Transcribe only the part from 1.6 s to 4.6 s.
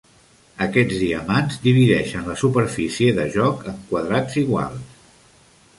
divideixen la superfície de joc en quadrats